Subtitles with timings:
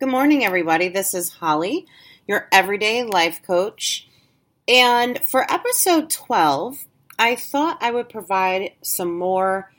[0.00, 0.86] Good morning, everybody.
[0.86, 1.84] This is Holly,
[2.28, 4.06] your everyday life coach.
[4.68, 6.86] And for episode 12,
[7.18, 9.72] I thought I would provide some more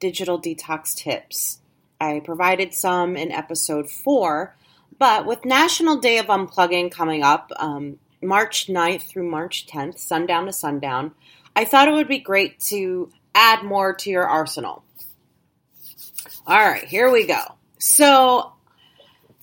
[0.00, 1.58] digital detox tips.
[2.00, 4.56] I provided some in episode 4,
[4.98, 10.46] but with National Day of Unplugging coming up, um, March 9th through March 10th, sundown
[10.46, 11.12] to sundown,
[11.54, 14.82] I thought it would be great to add more to your arsenal.
[16.46, 17.42] All right, here we go.
[17.78, 18.54] So,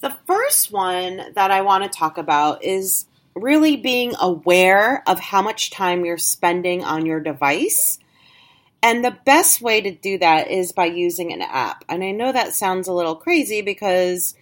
[0.06, 5.42] the first one that I want to talk about is really being aware of how
[5.42, 7.98] much time you're spending on your device.
[8.84, 11.84] And the best way to do that is by using an app.
[11.89, 14.36] And I know that sounds a little crazy because,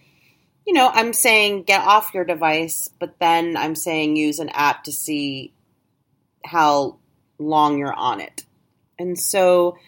[0.66, 4.84] you know, I'm saying get off your device, but then I'm saying use an app
[4.84, 5.54] to see
[6.44, 6.98] how
[7.38, 8.44] long you're on it.
[8.98, 9.78] And so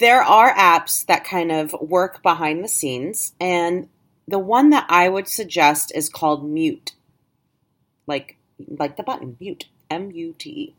[0.00, 3.32] there are apps that kind of work behind the scenes.
[3.40, 3.88] And
[4.28, 6.92] the one that I would suggest is called Mute.
[8.06, 8.36] Like
[8.78, 10.74] like the button, mute, M U T E.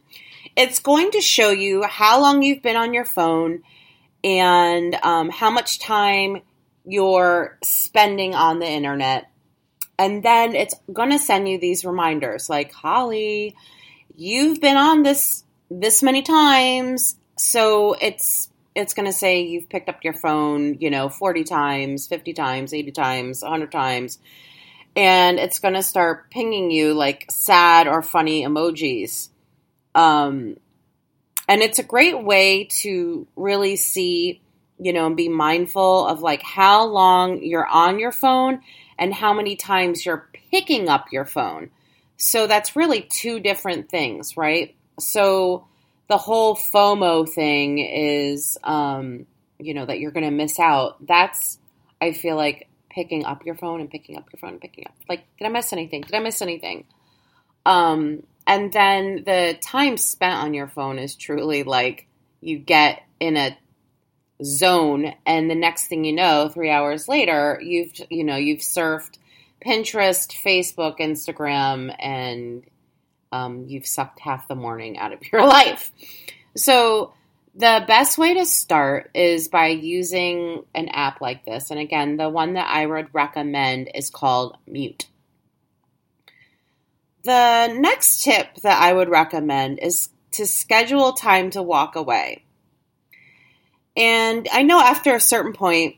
[0.55, 3.63] It's going to show you how long you've been on your phone
[4.23, 6.41] and um, how much time
[6.85, 9.29] you're spending on the internet.
[9.97, 13.55] And then it's going to send you these reminders like, Holly,
[14.15, 17.15] you've been on this this many times.
[17.37, 22.07] So it's it's going to say you've picked up your phone, you know, 40 times,
[22.07, 24.19] 50 times, 80 times, 100 times.
[24.95, 29.29] And it's going to start pinging you like sad or funny emojis.
[29.95, 30.57] Um,
[31.47, 34.41] and it's a great way to really see,
[34.79, 38.61] you know, and be mindful of like how long you're on your phone
[38.97, 41.69] and how many times you're picking up your phone.
[42.17, 44.75] So that's really two different things, right?
[44.99, 45.67] So,
[46.07, 49.25] the whole FOMO thing is, um,
[49.59, 51.05] you know, that you're going to miss out.
[51.05, 51.59] That's,
[52.01, 54.95] I feel like, picking up your phone and picking up your phone and picking up.
[55.09, 56.01] Like, did I miss anything?
[56.01, 56.85] Did I miss anything?
[57.65, 62.07] Um, and then the time spent on your phone is truly like
[62.41, 63.57] you get in a
[64.43, 69.17] zone, and the next thing you know, three hours later, you've you know you've surfed
[69.65, 72.63] Pinterest, Facebook, Instagram, and
[73.33, 75.91] um, you've sucked half the morning out of your life.
[76.55, 77.13] So,
[77.55, 81.69] the best way to start is by using an app like this.
[81.69, 85.07] And again, the one that I would recommend is called Mute.
[87.23, 92.43] The next tip that I would recommend is to schedule time to walk away.
[93.95, 95.97] And I know after a certain point,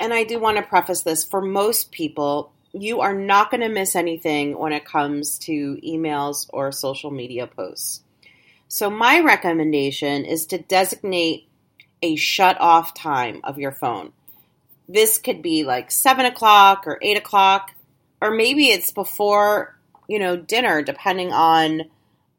[0.00, 2.52] and I do want to preface this for most people,
[2.82, 7.46] you are not going to miss anything when it comes to emails or social media
[7.46, 8.02] posts.
[8.68, 11.48] So, my recommendation is to designate
[12.02, 14.12] a shut off time of your phone.
[14.88, 17.74] This could be like seven o'clock or eight o'clock,
[18.20, 21.82] or maybe it's before, you know, dinner, depending on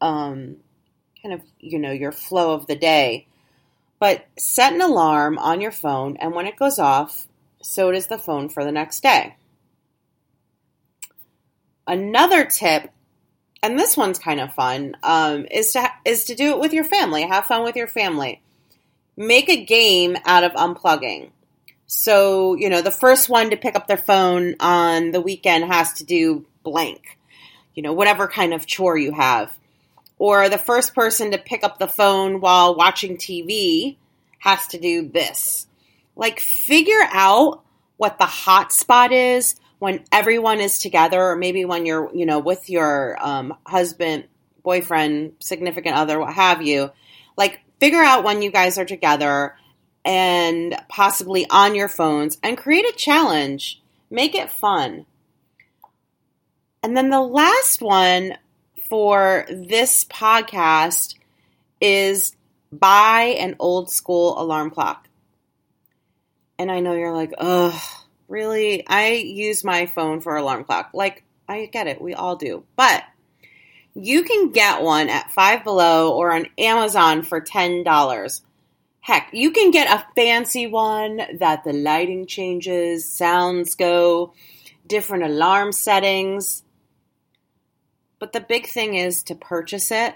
[0.00, 0.56] um,
[1.22, 3.26] kind of, you know, your flow of the day.
[3.98, 7.26] But set an alarm on your phone, and when it goes off,
[7.60, 9.36] so does the phone for the next day.
[11.90, 12.88] Another tip,
[13.64, 16.84] and this one's kind of fun, um, is to is to do it with your
[16.84, 17.22] family.
[17.22, 18.40] Have fun with your family.
[19.16, 21.30] Make a game out of unplugging.
[21.88, 25.94] So you know, the first one to pick up their phone on the weekend has
[25.94, 27.18] to do blank.
[27.74, 29.52] You know, whatever kind of chore you have.
[30.16, 33.96] Or the first person to pick up the phone while watching TV
[34.38, 35.66] has to do this.
[36.14, 37.64] Like, figure out
[37.96, 42.38] what the hot spot is when everyone is together, or maybe when you're, you know,
[42.38, 44.24] with your um, husband,
[44.62, 46.92] boyfriend, significant other, what have you,
[47.36, 49.56] like figure out when you guys are together
[50.04, 53.82] and possibly on your phones and create a challenge.
[54.10, 55.06] Make it fun.
[56.82, 58.36] And then the last one
[58.90, 61.14] for this podcast
[61.80, 62.36] is
[62.70, 65.08] buy an old school alarm clock.
[66.58, 67.80] And I know you're like, ugh,
[68.30, 70.90] really, I use my phone for alarm clock.
[70.94, 72.64] Like, I get it, we all do.
[72.76, 73.04] But
[73.94, 78.40] you can get one at Five Below or on Amazon for $10.
[79.00, 84.32] Heck, you can get a fancy one that the lighting changes, sounds go,
[84.86, 86.62] different alarm settings.
[88.18, 90.14] But the big thing is to purchase it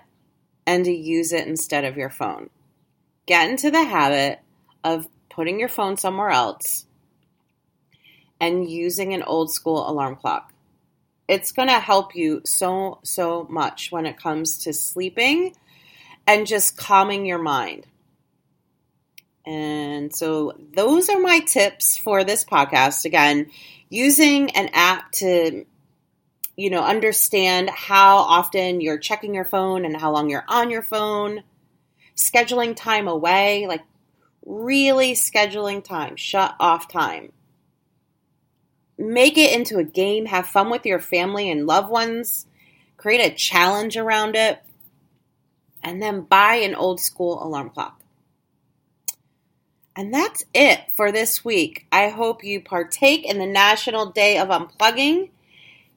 [0.66, 2.50] and to use it instead of your phone.
[3.26, 4.40] Get into the habit
[4.84, 6.86] of putting your phone somewhere else
[8.46, 10.52] and using an old school alarm clock.
[11.26, 15.54] It's going to help you so, so much when it comes to sleeping
[16.26, 17.86] and just calming your mind.
[19.46, 23.04] And so those are my tips for this podcast.
[23.04, 23.50] Again,
[23.88, 25.64] using an app to
[26.56, 30.82] you know, understand how often you're checking your phone and how long you're on your
[30.82, 31.42] phone,
[32.16, 33.82] scheduling time away, like
[34.46, 37.32] really scheduling time, shut off time.
[38.96, 42.46] Make it into a game, have fun with your family and loved ones,
[42.96, 44.62] create a challenge around it,
[45.82, 48.00] and then buy an old school alarm clock.
[49.96, 51.86] And that's it for this week.
[51.92, 55.28] I hope you partake in the National Day of Unplugging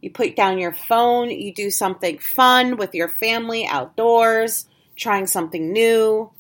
[0.02, 5.72] you put down your phone, you do something fun with your family outdoors, trying something
[5.72, 6.32] new.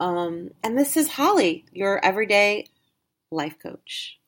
[0.00, 2.66] Um, and this is Holly, your everyday
[3.30, 4.18] life coach.